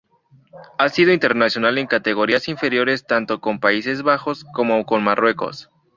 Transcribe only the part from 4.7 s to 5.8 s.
con Marruecos.